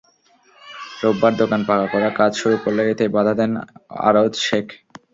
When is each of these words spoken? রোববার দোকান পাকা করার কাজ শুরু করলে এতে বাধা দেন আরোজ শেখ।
রোববার 1.03 1.33
দোকান 1.41 1.61
পাকা 1.69 1.87
করার 1.93 2.13
কাজ 2.19 2.31
শুরু 2.41 2.55
করলে 2.63 2.81
এতে 2.91 3.05
বাধা 3.15 3.33
দেন 3.39 3.51
আরোজ 4.07 4.33
শেখ। 4.47 4.65